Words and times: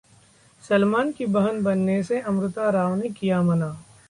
सलमान 0.63 1.11
की 1.11 1.25
बहन 1.27 1.61
बनने 1.63 2.01
से 2.03 2.19
अमृता 2.21 2.69
राव 2.69 2.95
ने 2.95 3.09
किया 3.11 3.41
मना 3.43 3.71